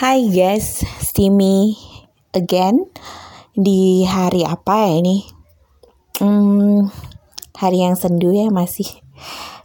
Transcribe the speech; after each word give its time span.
Hai 0.00 0.32
guys, 0.32 0.80
see 1.04 1.28
me 1.28 1.76
again 2.32 2.88
di 3.52 4.08
hari 4.08 4.48
apa 4.48 4.88
ya 4.88 4.96
ini? 4.96 5.28
Hmm, 6.16 6.88
hari 7.52 7.84
yang 7.84 8.00
sendu 8.00 8.32
ya 8.32 8.48
masih 8.48 8.88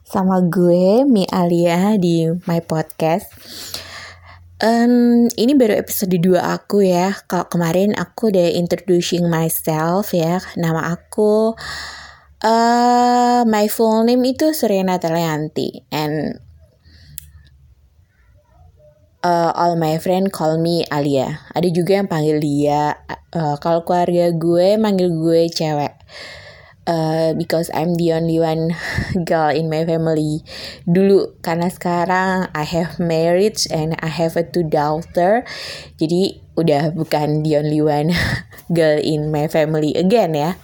sama 0.03 0.43
gue 0.43 1.07
Mi 1.07 1.23
Alia 1.31 1.95
di 1.95 2.27
my 2.51 2.59
podcast. 2.67 3.31
Um, 4.59 5.31
ini 5.39 5.55
baru 5.55 5.79
episode 5.79 6.19
2 6.19 6.35
aku 6.35 6.83
ya. 6.83 7.15
Kalau 7.31 7.47
kemarin 7.47 7.95
aku 7.95 8.27
udah 8.27 8.59
introducing 8.59 9.31
myself 9.31 10.11
ya. 10.11 10.43
Nama 10.59 10.99
aku 10.99 11.55
uh, 12.43 13.47
my 13.47 13.71
full 13.71 14.03
name 14.03 14.27
itu 14.27 14.51
Serena 14.51 14.99
Telianti 14.99 15.87
and 15.95 16.43
uh, 19.25 19.49
all 19.57 19.73
my 19.73 19.97
friend 19.97 20.29
call 20.29 20.61
me 20.61 20.85
Alia. 20.93 21.41
Ada 21.57 21.73
juga 21.73 21.97
yang 21.97 22.07
panggil 22.07 22.37
dia. 22.37 23.01
Uh, 23.33 23.57
kalau 23.57 23.81
keluarga 23.81 24.29
gue 24.29 24.77
manggil 24.77 25.09
gue 25.09 25.49
cewek. 25.49 25.97
Uh, 26.85 27.33
because 27.33 27.73
I'm 27.73 27.97
the 27.97 28.13
only 28.13 28.37
one 28.37 28.77
girl 29.29 29.49
in 29.49 29.73
my 29.73 29.81
family. 29.89 30.45
Dulu 30.85 31.41
karena 31.41 31.73
sekarang 31.73 32.53
I 32.53 32.61
have 32.61 33.01
married 33.01 33.57
and 33.73 33.97
I 33.97 34.13
have 34.13 34.37
a 34.37 34.45
two 34.45 34.61
daughter. 34.61 35.41
Jadi 35.97 36.45
udah 36.53 36.93
bukan 36.93 37.41
the 37.41 37.57
only 37.57 37.81
one 37.81 38.13
girl 38.77 39.01
in 39.01 39.33
my 39.33 39.49
family 39.49 39.97
again 39.97 40.37
ya. 40.37 40.61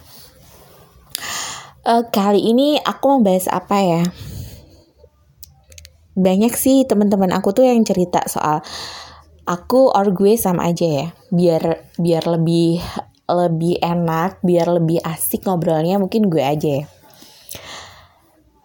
Uh, 1.81 2.05
kali 2.13 2.53
ini 2.53 2.77
aku 2.77 3.17
mau 3.17 3.25
bahas 3.25 3.49
apa 3.49 3.81
ya? 3.81 4.01
Banyak 6.17 6.53
sih 6.55 6.83
teman-teman 6.83 7.31
aku 7.31 7.55
tuh 7.55 7.67
yang 7.67 7.83
cerita 7.87 8.23
soal 8.27 8.59
aku 9.47 9.91
or 9.91 10.11
gue 10.11 10.35
sama 10.35 10.71
aja 10.71 10.87
ya. 10.87 11.07
Biar 11.31 11.63
biar 11.95 12.23
lebih 12.27 12.83
lebih 13.31 13.79
enak, 13.79 14.43
biar 14.43 14.67
lebih 14.81 14.99
asik 15.03 15.47
ngobrolnya 15.47 15.95
mungkin 15.97 16.27
gue 16.27 16.43
aja 16.43 16.83
ya. 16.83 16.85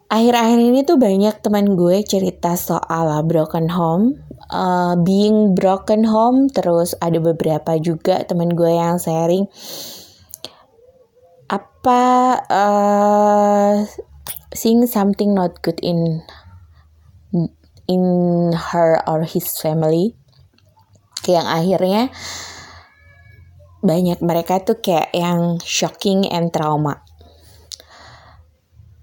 Akhir-akhir 0.06 0.58
ini 0.62 0.80
tuh 0.86 1.02
banyak 1.02 1.42
teman 1.42 1.74
gue 1.74 1.98
cerita 2.06 2.54
soal 2.54 3.10
broken 3.26 3.66
home, 3.74 4.22
uh, 4.54 4.94
being 5.02 5.58
broken 5.58 6.06
home, 6.06 6.46
terus 6.46 6.94
ada 7.02 7.18
beberapa 7.18 7.74
juga 7.82 8.22
teman 8.22 8.54
gue 8.54 8.70
yang 8.70 9.02
sharing 9.02 9.50
apa 11.46 12.02
uh, 12.50 13.86
seeing 14.50 14.82
something 14.90 15.30
not 15.30 15.62
good 15.62 15.78
in 15.78 16.22
in 17.86 18.04
her 18.54 19.02
or 19.06 19.22
his 19.26 19.50
family. 19.58 20.14
Yang 21.26 21.46
akhirnya 21.46 22.02
banyak 23.82 24.18
mereka 24.22 24.62
tuh 24.62 24.78
kayak 24.82 25.14
yang 25.14 25.58
shocking 25.62 26.26
and 26.30 26.50
trauma. 26.50 27.02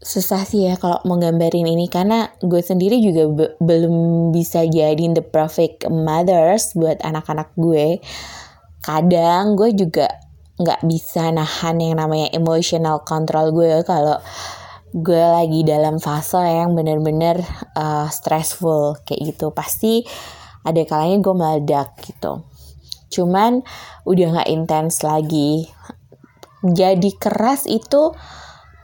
Susah 0.04 0.44
sih 0.44 0.68
ya 0.68 0.76
kalau 0.76 1.00
mau 1.08 1.16
gambarin 1.16 1.64
ini 1.64 1.88
karena 1.88 2.28
gue 2.44 2.60
sendiri 2.60 3.00
juga 3.00 3.24
be 3.32 3.46
belum 3.64 4.30
bisa 4.36 4.68
jadi 4.68 5.16
the 5.16 5.24
perfect 5.24 5.88
mothers 5.88 6.76
buat 6.76 7.00
anak-anak 7.00 7.56
gue. 7.56 8.04
Kadang 8.84 9.56
gue 9.56 9.72
juga 9.72 10.12
nggak 10.60 10.86
bisa 10.86 11.32
nahan 11.32 11.80
yang 11.80 11.98
namanya 11.98 12.30
emotional 12.36 13.02
control 13.08 13.56
gue 13.56 13.82
kalau 13.88 14.20
gue 14.94 15.26
lagi 15.26 15.66
dalam 15.66 15.98
fase 15.98 16.38
yang 16.38 16.78
bener-bener 16.78 17.42
uh, 17.74 18.06
stressful 18.14 19.02
kayak 19.02 19.34
gitu. 19.34 19.50
Pasti 19.50 20.06
ada 20.62 20.78
kalanya 20.86 21.18
gue 21.18 21.34
meledak 21.34 21.98
gitu. 22.06 22.46
Cuman 23.10 23.66
udah 24.06 24.28
nggak 24.38 24.50
intens 24.54 25.02
lagi. 25.02 25.66
Jadi 26.62 27.10
keras 27.18 27.66
itu 27.66 28.14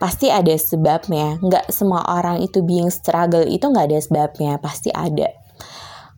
pasti 0.02 0.34
ada 0.34 0.52
sebabnya. 0.58 1.38
Nggak 1.46 1.69
semua 1.69 2.02
orang 2.09 2.42
itu 2.42 2.66
being 2.66 2.90
struggle 2.90 3.46
itu 3.46 3.69
nggak 3.69 3.94
ada 3.94 4.00
sebabnya 4.02 4.58
pasti 4.58 4.90
ada. 4.90 5.30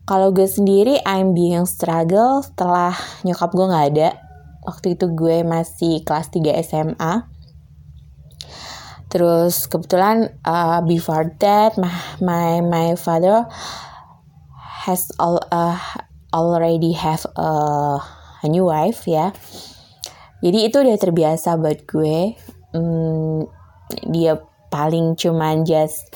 Kalau 0.08 0.32
gue 0.32 0.48
sendiri 0.48 1.04
I'm 1.04 1.36
being 1.36 1.68
struggle 1.68 2.40
setelah 2.40 2.96
nyokap 3.28 3.52
gue 3.52 3.66
nggak 3.68 3.86
ada. 3.92 4.08
Waktu 4.64 4.96
itu 4.96 5.12
gue 5.12 5.44
masih 5.44 6.00
kelas 6.00 6.32
3 6.32 6.64
SMA 6.64 7.31
terus 9.12 9.68
kebetulan 9.68 10.32
uh, 10.48 10.80
before 10.88 11.28
that 11.36 11.76
my 11.76 11.92
my, 12.24 12.64
my 12.64 12.88
father 12.96 13.44
has 14.88 15.12
all 15.20 15.38
uh, 15.52 15.76
already 16.32 16.96
have 16.96 17.22
a, 17.36 17.50
a 18.42 18.46
new 18.48 18.66
wife 18.66 19.04
ya. 19.06 19.30
Jadi 20.42 20.66
itu 20.66 20.82
udah 20.82 20.98
terbiasa 20.98 21.54
buat 21.54 21.86
gue. 21.86 22.34
Hmm, 22.74 23.46
dia 24.10 24.42
paling 24.72 25.14
cuman 25.14 25.62
just 25.62 26.10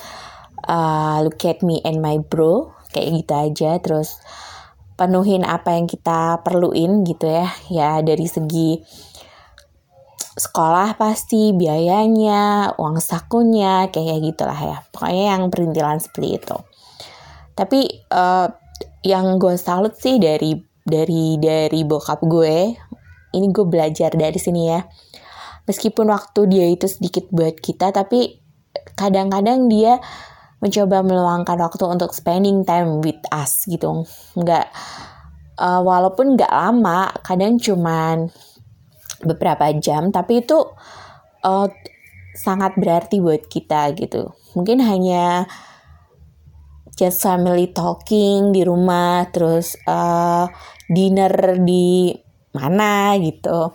uh, 0.66 1.22
look 1.22 1.38
at 1.46 1.62
me 1.62 1.78
and 1.86 2.02
my 2.02 2.18
bro 2.18 2.74
kayak 2.90 3.22
gitu 3.22 3.34
aja. 3.36 3.70
Terus 3.78 4.18
penuhin 4.96 5.44
apa 5.44 5.76
yang 5.76 5.86
kita 5.86 6.40
perluin 6.40 7.04
gitu 7.04 7.28
ya 7.28 7.52
ya 7.68 7.90
dari 8.00 8.24
segi 8.24 8.80
sekolah 10.36 11.00
pasti 11.00 11.56
biayanya 11.56 12.72
uang 12.76 13.00
sakunya 13.00 13.88
kayak 13.88 14.20
gitulah 14.20 14.56
ya. 14.56 14.78
Pokoknya 14.92 15.24
yang 15.36 15.48
perintilan 15.48 15.98
seperti 16.00 16.28
itu. 16.36 16.56
Tapi 17.56 17.80
uh, 18.12 18.48
yang 19.00 19.40
gue 19.40 19.56
salut 19.56 19.96
sih 19.96 20.20
dari 20.20 20.60
dari 20.84 21.40
dari 21.40 21.80
bokap 21.82 22.20
gue 22.22 22.76
ini 23.32 23.46
gue 23.48 23.66
belajar 23.66 24.12
dari 24.12 24.36
sini 24.36 24.62
ya. 24.68 24.84
Meskipun 25.66 26.12
waktu 26.12 26.40
dia 26.46 26.66
itu 26.68 26.86
sedikit 26.86 27.26
buat 27.32 27.56
kita 27.58 27.90
tapi 27.90 28.38
kadang-kadang 28.94 29.66
dia 29.72 29.98
mencoba 30.60 31.04
meluangkan 31.04 31.58
waktu 31.58 31.84
untuk 31.84 32.12
spending 32.12 32.64
time 32.68 33.00
with 33.00 33.18
us 33.32 33.64
gitu. 33.64 34.04
Nggak 34.36 34.68
uh, 35.60 35.80
walaupun 35.80 36.36
nggak 36.36 36.52
lama 36.52 37.12
kadang 37.24 37.56
cuman 37.56 38.28
beberapa 39.24 39.70
jam 39.80 40.12
tapi 40.12 40.44
itu 40.44 40.58
uh, 41.44 41.68
sangat 42.36 42.76
berarti 42.76 43.22
buat 43.22 43.48
kita 43.48 43.96
gitu. 43.96 44.36
Mungkin 44.52 44.84
hanya 44.84 45.48
just 46.96 47.20
family 47.20 47.72
talking 47.72 48.52
di 48.52 48.64
rumah 48.64 49.28
terus 49.32 49.76
uh, 49.84 50.48
dinner 50.88 51.60
di 51.60 52.12
mana 52.56 53.16
gitu 53.20 53.72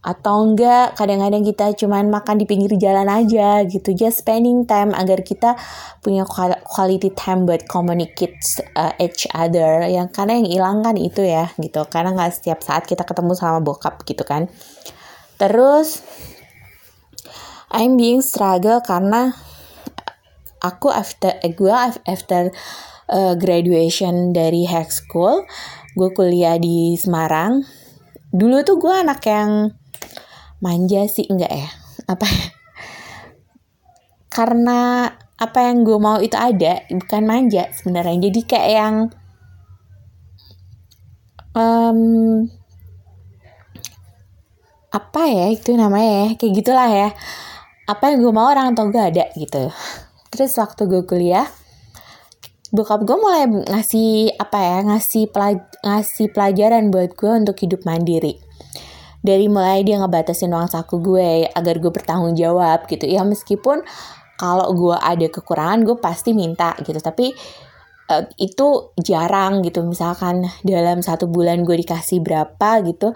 atau 0.00 0.48
enggak 0.48 0.96
kadang-kadang 0.96 1.44
kita 1.44 1.76
cuman 1.76 2.08
makan 2.08 2.40
di 2.40 2.48
pinggir 2.48 2.72
jalan 2.80 3.04
aja 3.04 3.68
gitu. 3.68 3.92
Just 3.92 4.24
spending 4.24 4.64
time 4.64 4.96
agar 4.96 5.20
kita 5.20 5.60
punya 6.00 6.24
quality 6.64 7.12
time 7.12 7.44
buat 7.44 7.68
communicate 7.68 8.40
uh, 8.80 8.96
each 8.96 9.28
other. 9.36 9.84
Yang 9.84 10.08
karena 10.16 10.40
yang 10.40 10.48
hilang 10.48 10.76
kan 10.80 10.96
itu 10.96 11.20
ya 11.20 11.52
gitu. 11.60 11.84
Karena 11.92 12.16
nggak 12.16 12.32
setiap 12.32 12.64
saat 12.64 12.88
kita 12.88 13.04
ketemu 13.04 13.36
sama 13.36 13.60
bokap 13.60 14.00
gitu 14.08 14.24
kan. 14.24 14.48
Terus 15.36 16.00
I'm 17.68 18.00
being 18.00 18.24
struggle 18.24 18.80
karena 18.80 19.36
aku 20.64 20.88
after 20.88 21.36
eh, 21.44 21.52
gue 21.52 21.72
after 22.08 22.48
uh, 23.12 23.36
graduation 23.36 24.32
dari 24.32 24.64
high 24.64 24.88
school 24.88 25.44
gue 25.92 26.08
kuliah 26.16 26.56
di 26.56 26.96
Semarang. 26.96 27.68
Dulu 28.30 28.62
tuh 28.62 28.78
gue 28.78 28.94
anak 28.94 29.20
yang 29.26 29.74
manja 30.60 31.04
sih 31.10 31.26
enggak 31.28 31.52
ya? 31.52 31.68
Apa 32.08 32.24
ya? 32.24 32.46
karena 34.30 35.10
apa 35.36 35.58
yang 35.66 35.82
gue 35.82 35.98
mau 35.98 36.22
itu 36.22 36.38
ada 36.38 36.86
bukan 36.88 37.22
manja 37.26 37.66
sebenarnya. 37.74 38.30
Jadi 38.30 38.40
kayak 38.46 38.70
yang 38.70 38.96
um, 41.52 42.00
apa 44.94 45.22
ya 45.26 45.46
itu 45.50 45.74
namanya 45.74 46.10
ya? 46.24 46.28
Kayak 46.38 46.52
gitulah 46.62 46.88
ya. 46.88 47.08
Apa 47.90 48.14
yang 48.14 48.22
gue 48.22 48.32
mau 48.32 48.46
orang 48.46 48.78
tua 48.78 48.86
gue 48.88 49.02
ada 49.02 49.24
gitu. 49.34 49.68
Terus 50.30 50.54
waktu 50.56 50.86
gue 50.86 51.02
kuliah 51.04 51.48
bokap 52.70 53.02
gue 53.02 53.18
mulai 53.18 53.50
ngasih 53.50 54.38
apa 54.38 54.58
ya 54.62 54.78
ngasih 54.86 55.26
pelaj 55.34 55.58
ngasih 55.82 56.30
pelajaran 56.30 56.94
buat 56.94 57.18
gue 57.18 57.32
untuk 57.42 57.58
hidup 57.58 57.82
mandiri 57.82 58.38
dari 59.20 59.46
mulai 59.52 59.84
dia 59.84 60.00
ngebatasin 60.00 60.52
uang 60.52 60.68
saku 60.72 61.00
gue 61.00 61.48
agar 61.52 61.74
gue 61.76 61.92
bertanggung 61.92 62.34
jawab 62.36 62.88
gitu. 62.88 63.04
Ya 63.04 63.20
meskipun 63.24 63.84
kalau 64.40 64.72
gue 64.72 64.96
ada 64.96 65.28
kekurangan 65.28 65.84
gue 65.84 65.96
pasti 66.00 66.32
minta 66.32 66.72
gitu. 66.80 66.96
Tapi 66.96 67.36
uh, 68.10 68.24
itu 68.40 68.96
jarang 68.98 69.60
gitu. 69.60 69.84
Misalkan 69.84 70.48
dalam 70.64 71.04
satu 71.04 71.28
bulan 71.28 71.62
gue 71.62 71.76
dikasih 71.84 72.24
berapa 72.24 72.80
gitu 72.88 73.12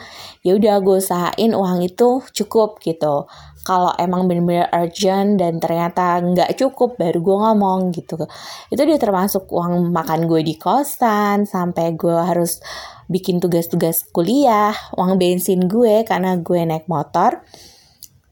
ya 0.46 0.54
udah 0.54 0.76
gue 0.84 0.96
usahain 1.00 1.52
uang 1.56 1.80
itu 1.82 2.20
cukup 2.36 2.78
gitu. 2.84 3.24
Kalau 3.64 3.96
emang 3.96 4.28
bener-bener 4.28 4.68
urgent 4.76 5.40
dan 5.40 5.56
ternyata 5.56 6.20
nggak 6.20 6.52
cukup 6.60 7.00
baru 7.00 7.18
gue 7.24 7.36
ngomong 7.48 7.80
gitu. 7.96 8.20
Itu 8.68 8.82
dia 8.84 9.00
termasuk 9.00 9.48
uang 9.48 9.88
makan 9.88 10.28
gue 10.28 10.44
di 10.44 10.60
kosan 10.60 11.48
sampai 11.48 11.96
gue 11.96 12.12
harus 12.12 12.60
bikin 13.08 13.40
tugas-tugas 13.40 14.06
kuliah, 14.10 14.72
uang 14.96 15.20
bensin 15.20 15.68
gue 15.68 16.04
karena 16.08 16.40
gue 16.40 16.60
naik 16.64 16.88
motor, 16.88 17.44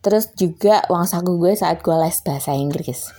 terus 0.03 0.33
juga 0.35 0.83
uang 0.91 1.07
saku 1.07 1.39
gue 1.39 1.53
saat 1.55 1.81
gue 1.81 1.95
les 1.95 2.19
bahasa 2.25 2.53
Inggris. 2.57 3.13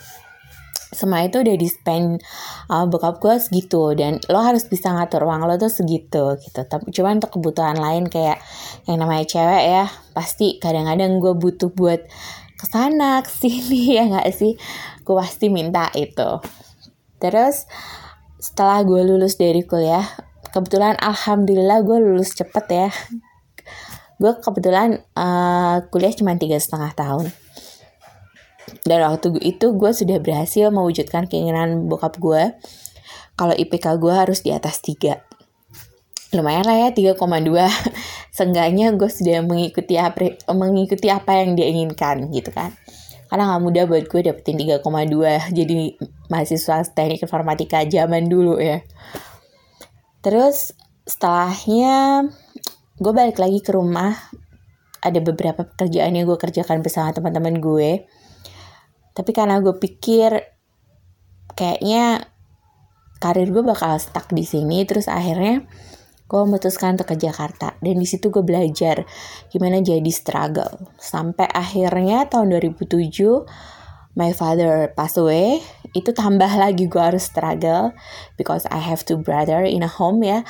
Semua 0.94 1.26
itu 1.26 1.42
udah 1.42 1.58
di 1.58 1.66
spend 1.66 2.22
uh, 2.70 2.86
bokap 2.86 3.18
gue 3.18 3.36
segitu 3.42 3.98
dan 3.98 4.22
lo 4.30 4.46
harus 4.46 4.70
bisa 4.70 4.94
ngatur 4.94 5.26
uang 5.26 5.50
lo 5.50 5.58
tuh 5.58 5.74
segitu 5.74 6.38
gitu. 6.38 6.62
Tapi 6.62 6.94
cuma 6.94 7.10
untuk 7.18 7.34
kebutuhan 7.34 7.82
lain 7.82 8.06
kayak 8.08 8.38
yang 8.86 9.02
namanya 9.02 9.26
cewek 9.26 9.64
ya 9.66 9.86
pasti 10.14 10.62
kadang-kadang 10.62 11.18
gue 11.18 11.34
butuh 11.34 11.74
buat 11.74 12.06
ke 12.54 12.66
sana 12.70 13.20
ke 13.26 13.32
sini 13.34 13.98
ya 13.98 14.06
nggak 14.06 14.30
sih? 14.32 14.54
Gue 15.02 15.16
pasti 15.18 15.50
minta 15.50 15.90
itu. 15.98 16.40
Terus 17.18 17.66
setelah 18.38 18.86
gue 18.86 19.02
lulus 19.02 19.40
dari 19.40 19.66
kuliah 19.66 20.06
kebetulan 20.54 20.94
alhamdulillah 21.02 21.82
gue 21.82 21.98
lulus 21.98 22.38
cepet 22.38 22.66
ya. 22.70 22.90
Gue 24.22 24.38
kebetulan 24.38 25.02
uh, 25.18 25.82
kuliah 25.90 26.14
cuma 26.14 26.38
tiga 26.38 26.62
setengah 26.62 26.94
tahun. 26.94 27.34
Dan 28.86 29.02
waktu 29.04 29.34
itu 29.42 29.74
gue 29.74 29.92
sudah 29.92 30.22
berhasil 30.22 30.70
mewujudkan 30.70 31.26
keinginan 31.26 31.90
bokap 31.90 32.22
gue 32.22 32.54
kalau 33.34 33.52
IPK 33.58 33.98
gue 33.98 34.14
harus 34.14 34.46
di 34.46 34.54
atas 34.54 34.80
3 34.86 35.34
lumayan 36.34 36.66
lah 36.66 36.90
ya 36.90 37.14
3,2 37.14 37.14
seenggaknya 38.38 38.90
gue 38.98 39.06
sudah 39.06 39.46
mengikuti 39.46 40.02
apa 40.02 40.34
mengikuti 40.50 41.06
apa 41.14 41.46
yang 41.46 41.54
dia 41.54 41.70
inginkan 41.70 42.30
gitu 42.34 42.50
kan. 42.50 42.74
Karena 43.30 43.50
nggak 43.50 43.62
mudah 43.66 43.84
buat 43.90 44.06
gue 44.10 44.22
dapetin 44.30 44.58
3,2 44.62 44.82
jadi 45.54 45.78
mahasiswa 46.30 46.86
teknik 46.94 47.26
informatika 47.26 47.82
zaman 47.86 48.30
dulu 48.30 48.62
ya 48.62 48.82
terus 50.24 50.72
setelahnya 51.04 52.31
gue 52.98 53.14
balik 53.14 53.38
lagi 53.38 53.60
ke 53.60 53.75
rumah. 53.75 54.16
Ada 55.04 55.20
beberapa 55.20 55.68
pekerjaan 55.68 56.16
yang 56.16 56.24
gue 56.24 56.40
kerjakan 56.40 56.80
bersama 56.80 57.12
teman-teman 57.12 57.60
gue. 57.60 58.08
Tapi 59.12 59.31
karena 59.36 59.60
gue 59.60 59.75
pikir 59.75 60.31
kayaknya 61.54 62.24
karir 63.20 63.52
gue 63.52 63.64
bakal 63.68 64.00
stuck 64.00 64.31
di 64.31 64.48
sini 64.48 64.88
terus 64.88 65.12
akhirnya 65.12 65.68
gue 66.24 66.40
memutuskan 66.48 66.96
untuk 66.96 67.12
ke 67.12 67.20
Jakarta. 67.20 67.75
Dan 67.84 68.00
di 68.00 68.08
situ 68.08 68.31
gue 68.31 68.42
belajar 68.48 69.04
gimana 69.52 69.84
jadi 69.84 70.08
struggle. 70.08 70.96
Sampai 70.96 71.52
akhirnya 71.52 72.31
tahun 72.31 72.56
2007 72.64 74.16
my 74.16 74.31
father 74.31 74.88
pass 74.96 75.20
away 75.20 75.60
itu 75.94 76.10
tambah 76.12 76.50
lagi 76.57 76.90
gue 76.90 77.00
harus 77.01 77.30
struggle 77.30 77.94
because 78.36 78.66
I 78.74 78.81
have 78.81 79.06
two 79.06 79.22
brother 79.22 79.62
in 79.62 79.86
a 79.86 79.92
home 79.92 80.25
ya. 80.25 80.42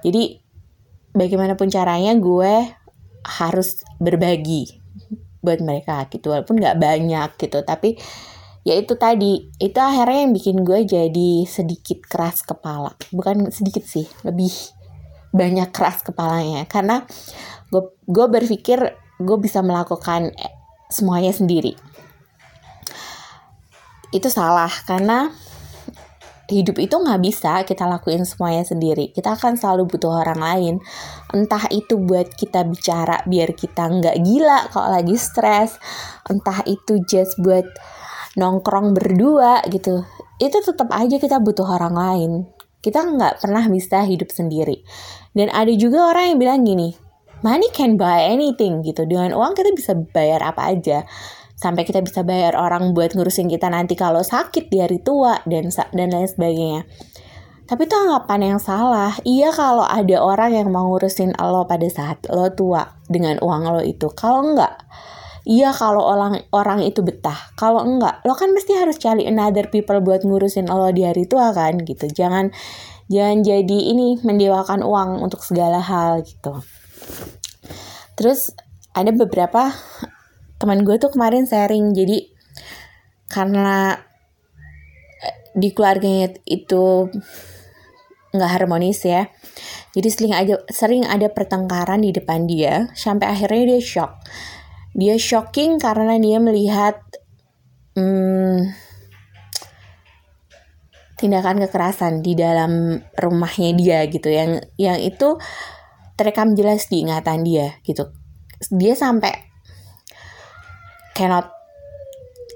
Jadi 0.00 0.40
bagaimanapun 1.12 1.68
caranya 1.68 2.16
gue 2.16 2.72
harus 3.24 3.84
berbagi 4.00 4.80
buat 5.44 5.60
mereka 5.60 6.08
gitu. 6.08 6.32
Walaupun 6.32 6.56
nggak 6.56 6.80
banyak 6.80 7.30
gitu 7.36 7.60
tapi 7.62 8.00
ya 8.64 8.72
itu 8.80 8.96
tadi. 8.96 9.52
Itu 9.60 9.78
akhirnya 9.78 10.24
yang 10.26 10.32
bikin 10.32 10.64
gue 10.64 10.88
jadi 10.88 11.30
sedikit 11.44 12.00
keras 12.08 12.40
kepala. 12.40 12.96
Bukan 13.12 13.52
sedikit 13.52 13.84
sih 13.84 14.08
lebih 14.24 14.50
banyak 15.36 15.76
keras 15.76 16.00
kepalanya. 16.00 16.64
Karena 16.64 17.04
gue 17.68 17.84
gue 18.08 18.26
berpikir 18.32 18.80
gue 19.20 19.38
bisa 19.40 19.60
melakukan 19.60 20.32
semuanya 20.88 21.36
sendiri 21.36 21.76
itu 24.14 24.28
salah 24.30 24.70
karena 24.86 25.30
hidup 26.46 26.78
itu 26.78 26.94
nggak 26.94 27.20
bisa 27.22 27.66
kita 27.66 27.90
lakuin 27.90 28.22
semuanya 28.22 28.62
sendiri. 28.62 29.10
Kita 29.10 29.34
akan 29.34 29.58
selalu 29.58 29.90
butuh 29.90 30.22
orang 30.22 30.38
lain. 30.38 30.74
Entah 31.34 31.66
itu 31.74 31.98
buat 31.98 32.30
kita 32.38 32.62
bicara 32.66 33.26
biar 33.26 33.50
kita 33.58 33.90
nggak 33.90 34.16
gila 34.22 34.70
kalau 34.70 34.94
lagi 34.94 35.18
stres. 35.18 35.74
Entah 36.30 36.62
itu 36.70 37.02
just 37.02 37.34
buat 37.42 37.66
nongkrong 38.38 38.94
berdua 38.94 39.66
gitu. 39.66 40.06
Itu 40.38 40.62
tetap 40.62 40.92
aja 40.94 41.18
kita 41.18 41.42
butuh 41.42 41.66
orang 41.66 41.94
lain. 41.96 42.32
Kita 42.78 43.02
nggak 43.02 43.42
pernah 43.42 43.66
bisa 43.66 44.06
hidup 44.06 44.30
sendiri. 44.30 44.86
Dan 45.34 45.50
ada 45.50 45.72
juga 45.74 46.14
orang 46.14 46.36
yang 46.36 46.38
bilang 46.38 46.60
gini, 46.62 46.94
money 47.42 47.66
can 47.74 47.98
buy 47.98 48.22
anything 48.30 48.86
gitu. 48.86 49.02
Dengan 49.02 49.34
uang 49.34 49.58
kita 49.58 49.74
bisa 49.74 49.98
bayar 50.14 50.46
apa 50.46 50.70
aja 50.70 51.02
sampai 51.56 51.88
kita 51.88 52.04
bisa 52.04 52.20
bayar 52.20 52.54
orang 52.54 52.92
buat 52.92 53.16
ngurusin 53.16 53.48
kita 53.48 53.72
nanti 53.72 53.96
kalau 53.96 54.20
sakit 54.20 54.68
di 54.68 54.78
hari 54.78 55.00
tua 55.00 55.40
dan 55.48 55.72
dan 55.72 56.08
lain 56.12 56.28
sebagainya. 56.28 56.84
Tapi 57.66 57.82
itu 57.82 57.96
anggapan 57.98 58.54
yang 58.54 58.60
salah. 58.62 59.10
Iya 59.26 59.50
kalau 59.50 59.82
ada 59.82 60.22
orang 60.22 60.54
yang 60.54 60.70
mau 60.70 60.86
ngurusin 60.86 61.34
lo 61.34 61.66
pada 61.66 61.88
saat 61.90 62.22
lo 62.30 62.46
tua 62.54 62.94
dengan 63.10 63.42
uang 63.42 63.62
lo 63.74 63.82
itu. 63.82 64.06
Kalau 64.14 64.46
enggak, 64.46 64.86
iya 65.42 65.74
kalau 65.74 66.06
orang 66.06 66.46
orang 66.54 66.86
itu 66.86 67.02
betah. 67.02 67.50
Kalau 67.58 67.82
enggak, 67.82 68.22
lo 68.22 68.38
kan 68.38 68.54
mesti 68.54 68.78
harus 68.78 69.02
cari 69.02 69.26
another 69.26 69.66
people 69.66 69.98
buat 69.98 70.22
ngurusin 70.22 70.70
lo 70.70 70.94
di 70.94 71.02
hari 71.02 71.26
tua 71.26 71.50
kan 71.50 71.82
gitu. 71.82 72.06
Jangan 72.06 72.54
jangan 73.10 73.42
jadi 73.42 73.78
ini 73.90 74.22
mendewakan 74.22 74.86
uang 74.86 75.18
untuk 75.18 75.42
segala 75.42 75.82
hal 75.82 76.22
gitu. 76.22 76.62
Terus 78.14 78.54
ada 78.94 79.10
beberapa 79.10 79.74
teman 80.56 80.82
gue 80.84 80.96
tuh 80.96 81.12
kemarin 81.12 81.44
sharing 81.44 81.92
jadi 81.92 82.32
karena 83.28 84.00
eh, 85.20 85.36
di 85.56 85.72
keluarganya 85.72 86.32
itu 86.48 87.10
nggak 88.32 88.52
harmonis 88.52 89.04
ya 89.04 89.28
jadi 89.96 90.08
sering 90.12 90.34
aja 90.36 90.60
sering 90.68 91.08
ada 91.08 91.32
pertengkaran 91.32 92.04
di 92.04 92.12
depan 92.12 92.44
dia 92.44 92.92
sampai 92.92 93.32
akhirnya 93.32 93.76
dia 93.76 93.80
shock. 93.80 94.12
Dia 94.92 95.16
shocking 95.16 95.80
karena 95.80 96.20
dia 96.20 96.36
melihat 96.36 97.00
hmm, 97.96 98.76
tindakan 101.16 101.64
kekerasan 101.64 102.20
di 102.20 102.36
dalam 102.36 103.00
rumahnya 103.16 103.72
dia 103.72 103.98
gitu 104.12 104.28
yang 104.28 104.60
yang 104.76 105.00
itu 105.00 105.40
terekam 106.20 106.52
jelas 106.52 106.92
di 106.92 107.08
ingatan 107.08 107.40
dia 107.40 107.80
gitu. 107.80 108.12
Dia 108.68 108.92
sampai 108.92 109.45
cannot 111.16 111.48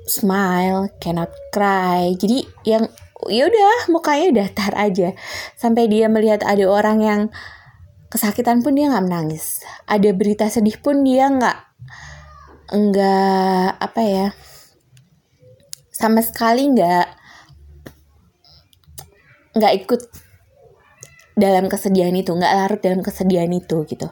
smile, 0.05 0.93
cannot 1.01 1.33
cry. 1.49 2.13
Jadi 2.13 2.45
yang 2.69 2.85
ya 3.33 3.49
udah 3.49 3.89
mukanya 3.89 4.45
datar 4.45 4.77
aja 4.77 5.17
sampai 5.57 5.89
dia 5.89 6.13
melihat 6.13 6.45
ada 6.45 6.69
orang 6.69 6.99
yang 7.01 7.21
kesakitan 8.13 8.61
pun 8.61 8.77
dia 8.77 8.93
nggak 8.93 9.07
menangis. 9.09 9.65
Ada 9.89 10.13
berita 10.13 10.53
sedih 10.53 10.77
pun 10.77 11.01
dia 11.01 11.33
nggak 11.33 11.59
nggak 12.71 13.69
apa 13.83 14.03
ya 14.07 14.27
sama 15.91 16.23
sekali 16.23 16.71
nggak 16.71 17.07
nggak 19.59 19.73
ikut 19.83 20.01
dalam 21.35 21.67
kesedihan 21.67 22.15
itu 22.15 22.31
nggak 22.31 22.55
larut 22.55 22.81
dalam 22.81 23.03
kesedihan 23.03 23.51
itu 23.51 23.83
gitu 23.91 24.07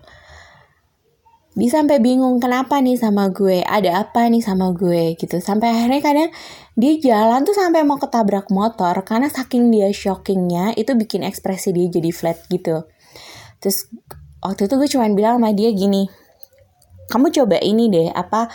dia 1.58 1.70
sampai 1.74 1.98
bingung 1.98 2.38
kenapa 2.38 2.78
nih 2.78 2.94
sama 2.94 3.34
gue? 3.34 3.66
Ada 3.66 4.06
apa 4.06 4.30
nih 4.30 4.38
sama 4.38 4.70
gue? 4.70 5.18
Gitu. 5.18 5.42
Sampai 5.42 5.74
akhirnya 5.74 5.98
kadang 5.98 6.30
dia 6.78 6.92
jalan 7.02 7.42
tuh 7.42 7.58
sampai 7.58 7.82
mau 7.82 7.98
ketabrak 7.98 8.46
motor 8.54 8.94
karena 9.02 9.26
saking 9.26 9.74
dia 9.74 9.90
shockingnya 9.90 10.78
itu 10.78 10.94
bikin 10.94 11.26
ekspresi 11.26 11.74
dia 11.74 11.90
jadi 11.90 12.14
flat 12.14 12.38
gitu. 12.46 12.86
Terus 13.58 13.90
waktu 14.38 14.70
itu 14.70 14.74
gue 14.78 14.88
cuma 14.94 15.06
bilang 15.10 15.42
sama 15.42 15.50
dia 15.50 15.74
gini 15.74 16.06
kamu 17.08 17.32
coba 17.32 17.56
ini 17.58 17.88
deh 17.88 18.08
apa 18.12 18.52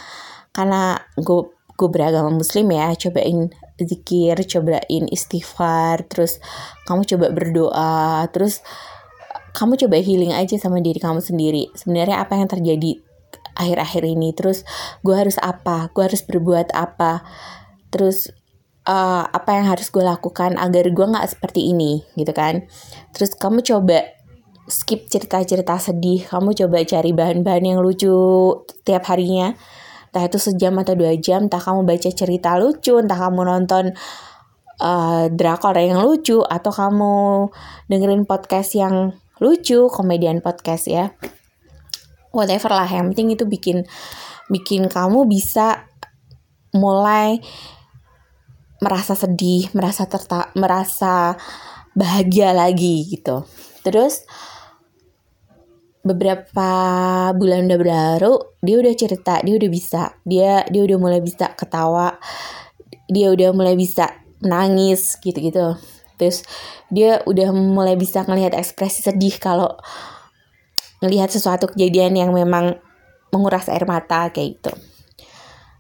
karena 0.54 1.02
gue 1.18 1.50
gue 1.74 1.90
beragama 1.90 2.30
muslim 2.30 2.70
ya 2.70 2.94
cobain 2.94 3.50
zikir 3.82 4.38
cobain 4.46 5.06
istighfar 5.10 6.06
terus 6.06 6.38
kamu 6.86 7.04
coba 7.10 7.28
berdoa 7.34 8.30
terus 8.30 8.62
kamu 9.54 9.78
coba 9.86 10.02
healing 10.02 10.34
aja 10.34 10.58
sama 10.58 10.82
diri 10.82 10.98
kamu 10.98 11.22
sendiri. 11.22 11.70
Sebenarnya 11.78 12.26
apa 12.26 12.36
yang 12.36 12.50
terjadi 12.50 13.00
akhir-akhir 13.54 14.04
ini? 14.04 14.34
Terus 14.34 14.66
gue 15.06 15.14
harus 15.14 15.38
apa? 15.38 15.94
Gue 15.94 16.10
harus 16.10 16.26
berbuat 16.26 16.74
apa? 16.74 17.22
Terus 17.94 18.34
uh, 18.90 19.24
apa 19.30 19.50
yang 19.54 19.70
harus 19.70 19.94
gue 19.94 20.02
lakukan 20.02 20.58
agar 20.58 20.90
gue 20.90 21.06
nggak 21.06 21.30
seperti 21.30 21.70
ini? 21.70 22.02
Gitu 22.18 22.34
kan? 22.34 22.66
Terus 23.14 23.38
kamu 23.38 23.62
coba 23.62 24.10
skip 24.66 25.06
cerita-cerita 25.06 25.78
sedih. 25.78 26.26
Kamu 26.26 26.58
coba 26.58 26.82
cari 26.82 27.14
bahan-bahan 27.14 27.78
yang 27.78 27.80
lucu 27.86 28.10
tiap 28.82 29.06
harinya. 29.06 29.54
Entah 30.10 30.30
itu 30.30 30.38
sejam 30.38 30.78
atau 30.82 30.94
dua 30.94 31.14
jam 31.18 31.50
entah 31.50 31.58
kamu 31.58 31.90
baca 31.90 32.10
cerita 32.10 32.54
lucu 32.62 33.02
entah 33.02 33.18
kamu 33.18 33.50
nonton 33.50 33.98
uh, 34.78 35.26
drakor 35.34 35.74
yang 35.74 36.06
lucu 36.06 36.38
atau 36.42 36.70
kamu 36.70 37.50
dengerin 37.90 38.30
podcast 38.30 38.78
yang 38.78 39.18
lucu, 39.44 39.92
komedian 39.92 40.40
podcast 40.40 40.88
ya. 40.88 41.12
Whatever 42.32 42.72
lah, 42.72 42.88
yang 42.88 43.12
penting 43.12 43.36
itu 43.36 43.44
bikin 43.44 43.84
bikin 44.48 44.88
kamu 44.88 45.28
bisa 45.28 45.92
mulai 46.72 47.44
merasa 48.80 49.14
sedih, 49.20 49.68
merasa 49.76 50.08
terta 50.08 50.50
merasa 50.56 51.36
bahagia 51.92 52.56
lagi 52.56 53.04
gitu. 53.12 53.44
Terus 53.84 54.24
beberapa 56.04 56.70
bulan 57.32 57.72
udah 57.72 57.80
berlalu 57.80 58.34
dia 58.60 58.76
udah 58.76 58.92
cerita 58.92 59.40
dia 59.40 59.56
udah 59.56 59.72
bisa 59.72 60.02
dia 60.28 60.68
dia 60.68 60.84
udah 60.84 61.00
mulai 61.00 61.24
bisa 61.24 61.56
ketawa 61.56 62.20
dia 63.08 63.32
udah 63.32 63.56
mulai 63.56 63.80
bisa 63.80 64.12
nangis 64.44 65.16
gitu-gitu 65.24 65.80
terus 66.18 66.46
dia 66.94 67.22
udah 67.26 67.52
mulai 67.52 67.98
bisa 67.98 68.24
ngelihat 68.24 68.54
ekspresi 68.58 69.06
sedih 69.06 69.36
kalau 69.42 69.76
ngelihat 71.04 71.28
sesuatu 71.28 71.68
kejadian 71.68 72.16
yang 72.16 72.32
memang 72.32 72.80
menguras 73.36 73.68
air 73.68 73.84
mata 73.84 74.32
kayak 74.32 74.62
gitu. 74.62 74.74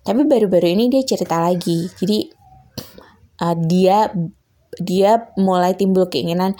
Tapi 0.03 0.21
baru-baru 0.27 0.75
ini 0.75 0.91
dia 0.91 1.05
cerita 1.07 1.39
lagi. 1.39 1.87
Jadi 1.95 2.27
uh, 3.45 3.55
dia 3.55 4.11
dia 4.81 5.31
mulai 5.39 5.77
timbul 5.77 6.09
keinginan 6.11 6.57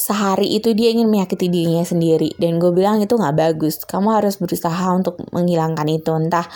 sehari 0.00 0.56
itu 0.56 0.72
dia 0.72 0.90
ingin 0.90 1.06
menyakiti 1.06 1.46
dirinya 1.46 1.86
sendiri. 1.86 2.34
Dan 2.34 2.58
gue 2.58 2.74
bilang 2.74 2.98
itu 2.98 3.14
nggak 3.14 3.36
bagus. 3.36 3.84
Kamu 3.86 4.10
harus 4.16 4.40
berusaha 4.40 4.90
untuk 4.90 5.22
menghilangkan 5.30 5.86
itu. 5.86 6.10
Entah 6.10 6.48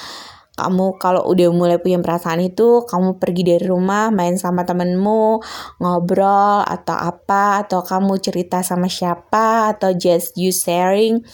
kamu 0.54 1.02
kalau 1.02 1.26
udah 1.26 1.50
mulai 1.50 1.82
punya 1.82 1.98
perasaan 1.98 2.38
itu 2.38 2.86
kamu 2.86 3.18
pergi 3.18 3.42
dari 3.42 3.64
rumah 3.66 4.14
main 4.14 4.38
sama 4.38 4.62
temenmu 4.62 5.42
ngobrol 5.82 6.62
atau 6.62 6.94
apa 6.94 7.66
atau 7.66 7.82
kamu 7.82 8.22
cerita 8.22 8.62
sama 8.62 8.86
siapa 8.86 9.74
atau 9.74 9.90
just 9.98 10.38
you 10.38 10.54
sharing 10.54 11.26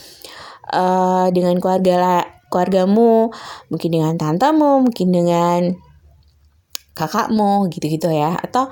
uh, 0.73 1.29
dengan 1.29 1.61
keluarga 1.61 2.25
keluargamu 2.49 3.29
mungkin 3.69 3.91
dengan 3.93 4.17
tantamu 4.17 4.83
mungkin 4.89 5.09
dengan 5.13 5.61
kakakmu 7.01 7.73
gitu-gitu 7.73 8.13
ya. 8.13 8.37
Atau 8.37 8.69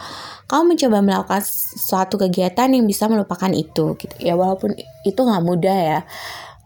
kamu 0.50 0.74
mencoba 0.74 0.98
melakukan 1.00 1.42
suatu 1.80 2.20
kegiatan 2.20 2.68
yang 2.68 2.84
bisa 2.84 3.08
melupakan 3.08 3.48
itu 3.54 3.96
gitu. 3.96 4.14
Ya 4.20 4.36
walaupun 4.36 4.76
itu 5.06 5.20
nggak 5.20 5.44
mudah 5.44 5.78
ya 5.78 6.00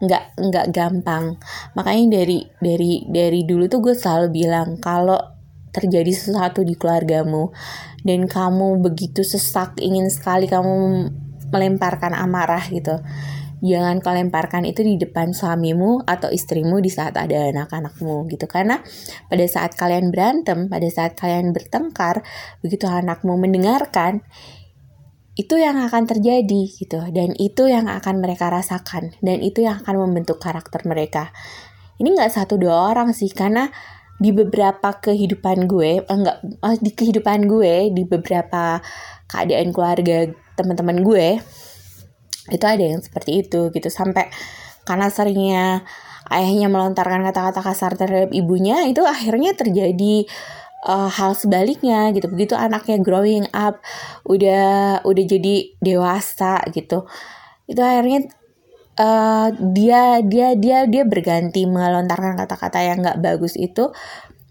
nggak 0.03 0.23
nggak 0.35 0.67
gampang. 0.75 1.39
Makanya 1.79 2.19
dari 2.19 2.43
dari 2.59 3.07
dari 3.07 3.41
dulu 3.47 3.71
tuh 3.71 3.79
gue 3.79 3.95
selalu 3.95 4.27
bilang 4.35 4.77
kalau 4.83 5.17
terjadi 5.73 6.13
sesuatu 6.13 6.61
di 6.61 6.77
keluargamu 6.77 7.49
dan 8.05 8.29
kamu 8.29 8.83
begitu 8.83 9.25
sesak 9.25 9.81
ingin 9.81 10.05
sekali 10.11 10.45
kamu 10.45 11.09
melemparkan 11.49 12.13
amarah 12.13 12.61
gitu 12.69 13.01
jangan 13.63 14.03
kau 14.03 14.11
lemparkan 14.11 14.67
itu 14.67 14.83
di 14.83 14.99
depan 14.99 15.31
suamimu 15.31 16.03
atau 16.03 16.27
istrimu 16.27 16.83
di 16.83 16.91
saat 16.91 17.15
ada 17.15 17.47
anak-anakmu 17.47 18.27
gitu. 18.27 18.45
Karena 18.45 18.83
pada 19.31 19.45
saat 19.47 19.79
kalian 19.79 20.11
berantem 20.11 20.67
pada 20.67 20.85
saat 20.91 21.15
kalian 21.15 21.55
bertengkar 21.55 22.27
begitu 22.59 22.91
anakmu 22.91 23.39
mendengarkan 23.39 24.19
itu 25.33 25.57
yang 25.57 25.81
akan 25.81 26.05
terjadi 26.05 26.61
gitu. 26.69 27.01
Dan 27.09 27.33
itu 27.41 27.65
yang 27.65 27.89
akan 27.89 28.21
mereka 28.21 28.53
rasakan. 28.53 29.17
Dan 29.19 29.41
itu 29.41 29.65
yang 29.65 29.81
akan 29.81 30.09
membentuk 30.09 30.37
karakter 30.37 30.85
mereka. 30.85 31.33
Ini 31.97 32.09
nggak 32.13 32.33
satu 32.33 32.57
dua 32.57 32.93
orang 32.93 33.13
sih 33.13 33.29
karena 33.33 33.69
di 34.21 34.29
beberapa 34.29 34.93
kehidupan 35.01 35.65
gue 35.65 36.05
enggak 36.05 36.37
eh, 36.45 36.77
di 36.79 36.91
kehidupan 36.93 37.49
gue 37.49 37.91
di 37.91 38.03
beberapa 38.05 38.79
keadaan 39.25 39.73
keluarga 39.73 40.29
teman-teman 40.53 41.01
gue 41.01 41.41
itu 42.53 42.65
ada 42.65 42.83
yang 42.83 43.01
seperti 43.01 43.45
itu 43.45 43.73
gitu. 43.73 43.89
Sampai 43.89 44.29
karena 44.85 45.07
seringnya 45.09 45.81
ayahnya 46.29 46.67
melontarkan 46.69 47.23
kata-kata 47.25 47.61
kasar 47.63 47.93
terhadap 47.97 48.31
ibunya 48.31 48.85
itu 48.87 49.01
akhirnya 49.03 49.55
terjadi 49.57 50.27
uh, 50.85 51.09
hal 51.09 51.33
sebaliknya 51.33 52.11
gitu. 52.11 52.27
Begitu 52.27 52.53
anaknya 52.53 52.99
growing 52.99 53.47
up 53.55 53.79
udah 54.27 55.01
udah 55.03 55.23
jadi 55.23 55.73
dewasa 55.79 56.63
gitu 56.71 57.07
itu 57.63 57.79
akhirnya 57.79 58.27
uh, 58.99 59.49
dia 59.55 60.19
dia 60.21 60.55
dia 60.59 60.85
dia 60.85 61.03
berganti 61.07 61.63
melontarkan 61.63 62.35
kata-kata 62.35 62.79
yang 62.83 62.99
nggak 62.99 63.21
bagus 63.23 63.55
itu 63.55 63.89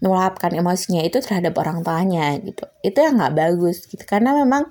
meluapkan 0.03 0.51
emosinya 0.51 0.99
itu 1.05 1.23
terhadap 1.23 1.55
orang 1.55 1.79
tuanya 1.79 2.35
gitu. 2.43 2.67
Itu 2.83 2.97
yang 2.99 3.21
nggak 3.21 3.35
bagus 3.39 3.87
gitu. 3.87 4.03
Karena 4.03 4.35
memang 4.35 4.67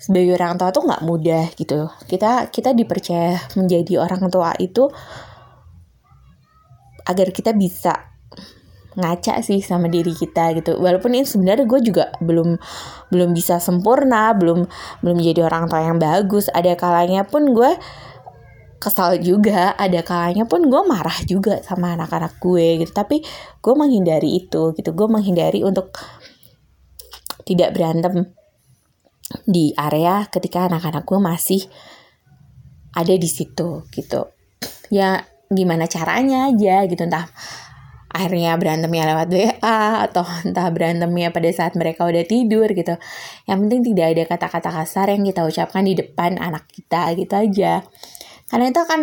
sebagai 0.00 0.32
orang 0.38 0.56
tua 0.56 0.72
tuh 0.72 0.88
nggak 0.88 1.04
mudah 1.04 1.44
gitu. 1.58 1.90
Kita 2.08 2.48
kita 2.48 2.72
dipercaya 2.72 3.36
menjadi 3.58 4.00
orang 4.00 4.32
tua 4.32 4.56
itu 4.56 4.88
agar 7.06 7.28
kita 7.36 7.52
bisa 7.52 8.16
ngaca 8.96 9.44
sih 9.44 9.60
sama 9.60 9.92
diri 9.92 10.16
kita 10.16 10.56
gitu. 10.56 10.80
Walaupun 10.80 11.12
ini 11.12 11.28
sebenarnya 11.28 11.68
gue 11.68 11.80
juga 11.84 12.04
belum 12.24 12.56
belum 13.12 13.30
bisa 13.36 13.60
sempurna 13.60 14.32
belum 14.32 14.64
belum 15.04 15.16
jadi 15.20 15.44
orang 15.44 15.68
tua 15.68 15.84
yang 15.84 16.00
bagus. 16.00 16.48
Ada 16.48 16.74
kalanya 16.80 17.28
pun 17.28 17.52
gue 17.52 17.76
kesal 18.80 19.20
juga. 19.20 19.76
Ada 19.76 20.00
kalanya 20.00 20.48
pun 20.48 20.64
gue 20.66 20.82
marah 20.88 21.16
juga 21.28 21.60
sama 21.60 21.92
anak-anak 21.92 22.40
gue 22.40 22.84
gitu. 22.84 22.92
Tapi 22.96 23.20
gue 23.60 23.74
menghindari 23.76 24.40
itu 24.40 24.72
gitu. 24.72 24.90
Gue 24.96 25.08
menghindari 25.12 25.60
untuk 25.60 25.92
tidak 27.44 27.76
berantem 27.76 28.32
di 29.44 29.76
area 29.76 30.24
ketika 30.32 30.66
anak-anak 30.70 31.04
gue 31.04 31.20
masih 31.20 31.60
ada 32.96 33.12
di 33.12 33.28
situ 33.28 33.84
gitu. 33.92 34.32
Ya 34.88 35.28
gimana 35.52 35.84
caranya 35.84 36.48
aja 36.48 36.88
gitu. 36.88 37.04
Entah 37.04 37.28
akhirnya 38.16 38.56
berantemnya 38.56 39.12
lewat 39.12 39.28
WA 39.28 39.80
atau 40.08 40.24
entah 40.48 40.68
berantemnya 40.72 41.28
pada 41.30 41.48
saat 41.52 41.76
mereka 41.76 42.08
udah 42.08 42.24
tidur 42.24 42.66
gitu. 42.72 42.96
Yang 43.44 43.58
penting 43.68 43.80
tidak 43.92 44.06
ada 44.16 44.22
kata-kata 44.24 44.70
kasar 44.82 45.06
yang 45.12 45.22
kita 45.28 45.44
ucapkan 45.44 45.84
di 45.84 45.94
depan 45.94 46.40
anak 46.40 46.64
kita 46.72 47.12
gitu 47.14 47.34
aja. 47.36 47.84
Karena 48.48 48.72
itu 48.72 48.80
akan 48.80 49.00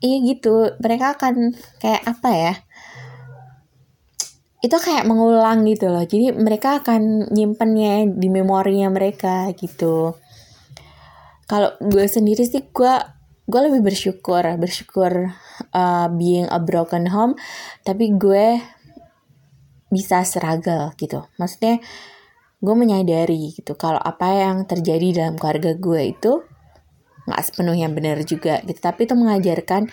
iya 0.00 0.16
gitu 0.22 0.76
mereka 0.78 1.16
akan 1.16 1.56
kayak 1.80 2.02
apa 2.04 2.30
ya 2.30 2.54
itu 4.64 4.76
kayak 4.82 5.06
mengulang 5.06 5.62
gitu 5.68 5.92
loh. 5.92 6.02
Jadi 6.02 6.34
mereka 6.34 6.82
akan 6.82 7.30
nyimpennya 7.30 8.08
di 8.10 8.28
memorinya 8.32 8.90
mereka 8.90 9.46
gitu. 9.54 10.18
Kalau 11.46 11.70
gue 11.78 12.06
sendiri 12.10 12.42
sih 12.42 12.66
gue 12.74 12.94
gue 13.46 13.60
lebih 13.62 13.80
bersyukur 13.86 14.42
bersyukur 14.58 15.30
uh, 15.70 16.06
being 16.10 16.50
a 16.50 16.58
broken 16.58 17.10
home. 17.10 17.38
Tapi 17.86 18.14
gue 18.18 18.58
bisa 19.90 20.26
struggle 20.26 20.90
gitu. 20.98 21.22
Maksudnya 21.38 21.78
gue 22.58 22.74
menyadari 22.74 23.54
gitu 23.54 23.78
kalau 23.78 24.02
apa 24.02 24.32
yang 24.34 24.66
terjadi 24.66 25.22
dalam 25.22 25.34
keluarga 25.38 25.76
gue 25.78 26.02
itu 26.10 26.32
nggak 27.26 27.42
sepenuhnya 27.42 27.86
benar 27.90 28.18
juga 28.26 28.62
gitu. 28.66 28.78
Tapi 28.82 29.06
itu 29.06 29.14
mengajarkan 29.14 29.88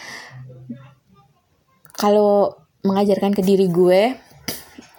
kalau 1.94 2.58
mengajarkan 2.84 3.32
ke 3.38 3.42
diri 3.46 3.70
gue 3.70 4.18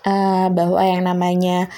uh, 0.06 0.46
bahwa 0.48 0.80
yang 0.80 1.02
namanya 1.04 1.68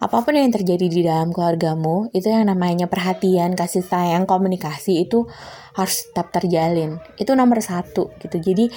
apa 0.00 0.24
pun 0.24 0.32
yang 0.32 0.48
terjadi 0.48 0.88
di 0.88 1.04
dalam 1.04 1.28
keluargamu 1.28 2.08
itu 2.16 2.32
yang 2.32 2.48
namanya 2.48 2.88
perhatian 2.88 3.52
kasih 3.52 3.84
sayang 3.84 4.24
komunikasi 4.24 5.04
itu 5.04 5.28
harus 5.76 6.08
tetap 6.08 6.32
terjalin. 6.32 6.96
Itu 7.20 7.36
nomor 7.36 7.60
satu 7.60 8.08
gitu. 8.16 8.40
Jadi 8.40 8.72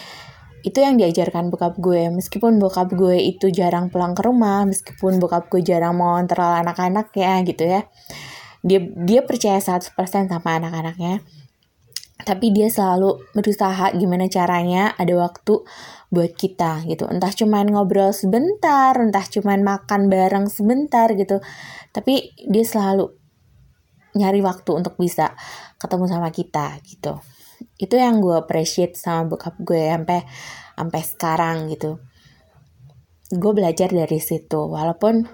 itu 0.68 0.78
yang 0.84 1.00
diajarkan 1.00 1.48
bokap 1.48 1.80
gue. 1.80 2.12
Meskipun 2.12 2.60
bokap 2.60 2.92
gue 2.92 3.24
itu 3.24 3.48
jarang 3.56 3.88
pulang 3.88 4.12
ke 4.12 4.24
rumah 4.28 4.68
meskipun 4.68 5.24
bokap 5.24 5.48
gue 5.48 5.64
jarang 5.64 5.96
mau 5.96 6.20
ngontrol 6.20 6.60
anak-anak 6.60 7.16
ya 7.16 7.40
gitu 7.48 7.64
ya. 7.72 7.88
Dia 8.60 8.84
dia 8.84 9.24
percaya 9.24 9.64
100% 9.64 9.96
sama 10.28 10.50
anak-anaknya 10.60 11.24
tapi 12.24 12.56
dia 12.56 12.72
selalu 12.72 13.20
berusaha 13.36 13.92
gimana 13.96 14.32
caranya 14.32 14.96
ada 14.96 15.14
waktu 15.16 15.64
buat 16.10 16.32
kita 16.34 16.88
gitu. 16.88 17.08
Entah 17.08 17.32
cuman 17.32 17.70
ngobrol 17.70 18.16
sebentar 18.16 18.96
entah 18.96 19.26
cuman 19.28 19.62
makan 19.62 20.08
bareng 20.08 20.48
sebentar 20.48 21.12
gitu. 21.14 21.44
Tapi 21.92 22.34
dia 22.48 22.66
selalu 22.66 23.12
nyari 24.14 24.40
waktu 24.46 24.72
untuk 24.74 24.96
bisa 24.96 25.34
ketemu 25.82 26.06
sama 26.08 26.30
kita 26.30 26.80
gitu. 26.86 27.20
Itu 27.76 27.98
yang 27.98 28.22
gue 28.22 28.38
appreciate 28.38 28.96
sama 28.96 29.34
bokap 29.34 29.58
gue 29.62 29.90
sampai 29.90 30.22
sampai 30.74 31.02
sekarang 31.02 31.58
gitu. 31.74 32.00
Gue 33.34 33.52
belajar 33.52 33.90
dari 33.90 34.20
situ. 34.22 34.70
Walaupun 34.70 35.26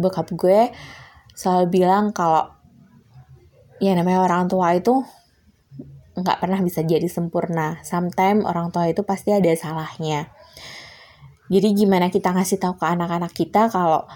bokap 0.00 0.32
gue 0.32 0.72
selalu 1.36 1.66
bilang 1.68 2.14
kalau 2.16 2.48
ya 3.82 3.92
namanya 3.92 4.24
orang 4.24 4.48
tua 4.48 4.72
itu 4.72 5.04
nggak 6.14 6.38
pernah 6.38 6.62
bisa 6.62 6.86
jadi 6.86 7.06
sempurna. 7.10 7.82
Sometimes 7.82 8.46
orang 8.46 8.70
tua 8.70 8.86
itu 8.86 9.02
pasti 9.02 9.34
ada 9.34 9.50
salahnya. 9.58 10.30
Jadi 11.50 11.76
gimana 11.76 12.08
kita 12.08 12.32
ngasih 12.32 12.56
tahu 12.56 12.80
ke 12.80 12.86
anak-anak 12.88 13.32
kita 13.34 13.68
kalau 13.68 14.08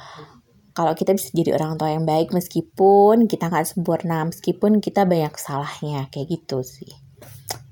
kalau 0.73 0.95
kita 0.95 1.11
bisa 1.11 1.35
jadi 1.35 1.59
orang 1.59 1.75
tua 1.75 1.91
yang 1.91 2.07
baik 2.07 2.31
meskipun 2.31 3.27
kita 3.27 3.51
nggak 3.51 3.67
sempurna, 3.67 4.23
meskipun 4.31 4.79
kita 4.79 5.03
banyak 5.03 5.35
salahnya 5.35 6.07
kayak 6.15 6.39
gitu 6.39 6.63
sih. 6.63 6.95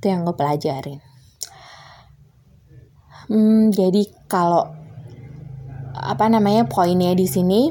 Itu 0.03 0.11
yang 0.11 0.27
gue 0.27 0.35
pelajarin. 0.35 0.99
Hmm, 3.31 3.71
jadi 3.71 4.11
kalau 4.27 4.75
apa 5.95 6.27
namanya 6.27 6.67
poinnya 6.67 7.15
di 7.15 7.31
sini, 7.31 7.71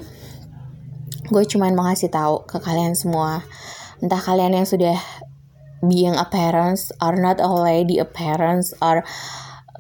gue 1.28 1.44
cuman 1.44 1.76
mau 1.76 1.84
ngasih 1.92 2.12
tahu 2.12 2.48
ke 2.48 2.58
kalian 2.64 2.96
semua, 2.96 3.44
entah 4.00 4.20
kalian 4.24 4.56
yang 4.56 4.68
sudah 4.68 4.96
being 5.88 6.18
a 6.18 6.28
parents 6.28 6.92
or 7.00 7.18
not 7.18 7.38
already 7.40 8.02
a 8.02 8.08
parents 8.08 8.74
or 8.82 9.06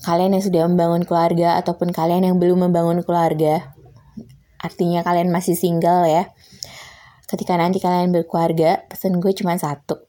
kalian 0.05 0.37
yang 0.37 0.43
sudah 0.43 0.61
membangun 0.69 1.03
keluarga 1.07 1.57
ataupun 1.57 1.89
kalian 1.89 2.29
yang 2.29 2.37
belum 2.37 2.69
membangun 2.69 3.01
keluarga. 3.01 3.73
Artinya 4.61 5.01
kalian 5.05 5.33
masih 5.33 5.57
single 5.57 6.05
ya. 6.05 6.33
Ketika 7.25 7.57
nanti 7.57 7.81
kalian 7.81 8.13
berkeluarga 8.13 8.85
pesan 8.85 9.17
gue 9.17 9.33
cuma 9.33 9.57
satu. 9.57 10.05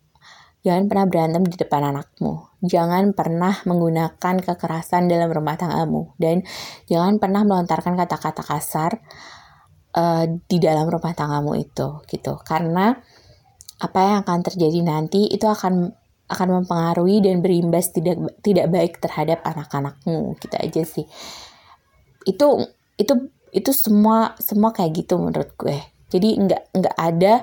Jangan 0.67 0.91
pernah 0.91 1.07
berantem 1.07 1.43
di 1.47 1.57
depan 1.57 1.95
anakmu. 1.95 2.59
Jangan 2.67 3.15
pernah 3.15 3.55
menggunakan 3.63 4.35
kekerasan 4.43 5.07
dalam 5.07 5.31
rumah 5.31 5.55
tanggamu. 5.55 6.19
Dan 6.19 6.43
jangan 6.91 7.23
pernah 7.23 7.47
melontarkan 7.47 7.95
kata-kata 7.95 8.43
kasar 8.43 8.99
uh, 9.95 10.27
di 10.27 10.59
dalam 10.59 10.91
rumah 10.91 11.15
tanggamu 11.15 11.55
itu 11.55 12.03
gitu. 12.11 12.37
Karena 12.43 12.99
apa 13.77 13.99
yang 14.01 14.17
akan 14.25 14.41
terjadi 14.41 14.81
nanti 14.81 15.29
itu 15.29 15.45
akan 15.45 15.93
akan 16.27 16.49
mempengaruhi 16.63 17.23
dan 17.23 17.39
berimbas 17.39 17.95
tidak 17.95 18.19
tidak 18.43 18.67
baik 18.73 18.99
terhadap 18.99 19.45
anak-anakmu 19.47 20.35
gitu 20.43 20.57
aja 20.59 20.83
sih. 20.83 21.07
Itu 22.27 22.67
itu 22.99 23.31
itu 23.55 23.71
semua 23.71 24.35
semua 24.43 24.75
kayak 24.75 25.07
gitu 25.07 25.21
menurut 25.21 25.55
gue. 25.55 25.79
Jadi 26.11 26.29
nggak 26.41 26.63
nggak 26.75 26.97
ada 26.99 27.35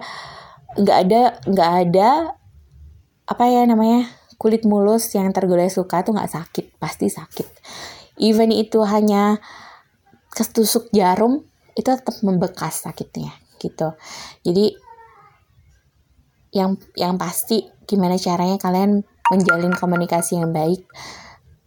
nggak 0.73 0.97
ada 1.07 1.21
nggak 1.47 1.71
ada 1.87 2.09
apa 3.23 3.43
ya 3.47 3.63
namanya 3.63 4.09
kulit 4.35 4.67
mulus 4.67 5.07
yang 5.15 5.31
tergores 5.31 5.79
suka 5.79 6.03
tuh 6.03 6.11
nggak 6.11 6.33
sakit 6.33 6.65
pasti 6.75 7.07
sakit. 7.07 7.47
Even 8.19 8.51
itu 8.51 8.83
hanya 8.83 9.39
ketusuk 10.33 10.91
jarum 10.91 11.45
itu 11.77 11.87
tetap 11.87 12.19
membekas 12.25 12.83
sakitnya 12.83 13.31
gitu. 13.63 13.95
Jadi 14.43 14.75
yang 16.53 16.77
yang 16.93 17.17
pasti 17.17 17.67
gimana 17.89 18.15
caranya 18.15 18.61
kalian 18.61 19.03
menjalin 19.33 19.73
komunikasi 19.73 20.37
yang 20.37 20.53
baik 20.53 20.85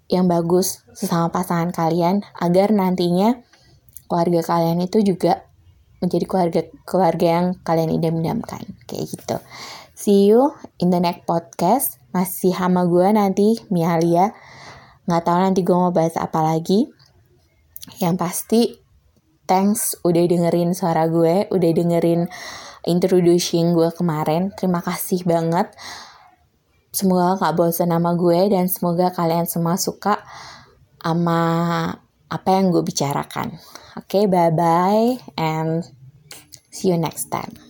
yang 0.07 0.31
bagus 0.31 0.87
sesama 0.95 1.35
pasangan 1.35 1.75
kalian 1.75 2.23
agar 2.39 2.71
nantinya 2.71 3.43
keluarga 4.07 4.41
kalian 4.47 4.87
itu 4.87 5.03
juga 5.03 5.43
menjadi 5.99 6.25
keluarga 6.31 6.61
keluarga 6.87 7.27
yang 7.27 7.47
kalian 7.67 7.91
idam-idamkan 7.99 8.63
kayak 8.87 9.11
gitu. 9.11 9.37
See 9.97 10.29
you 10.31 10.55
in 10.79 10.95
the 10.95 11.01
next 11.03 11.27
podcast. 11.27 11.99
Masih 12.15 12.55
sama 12.55 12.87
gue 12.87 13.09
nanti 13.11 13.59
Mialia. 13.73 14.37
Nggak 15.09 15.23
tahu 15.25 15.39
nanti 15.41 15.61
gue 15.67 15.77
mau 15.77 15.91
bahas 15.91 16.15
apa 16.21 16.45
lagi. 16.45 16.87
Yang 17.99 18.15
pasti 18.21 18.61
thanks 19.49 19.97
udah 20.05 20.27
dengerin 20.27 20.77
suara 20.77 21.09
gue, 21.09 21.49
udah 21.49 21.71
dengerin 21.73 22.29
introducing 22.87 23.75
gue 23.75 23.91
kemarin. 23.93 24.55
Terima 24.55 24.81
kasih 24.81 25.27
banget. 25.27 25.75
Semoga 26.95 27.37
gak 27.37 27.55
bosan 27.59 27.93
sama 27.93 28.17
gue 28.17 28.41
dan 28.49 28.71
semoga 28.73 29.13
kalian 29.13 29.45
semua 29.45 29.77
suka 29.77 30.23
sama 31.03 31.41
apa 32.33 32.49
yang 32.57 32.73
gue 32.73 32.81
bicarakan. 32.81 33.61
Oke, 34.01 34.23
okay, 34.23 34.25
bye-bye 34.25 35.37
and 35.37 35.85
see 36.73 36.89
you 36.89 36.97
next 36.97 37.29
time. 37.29 37.66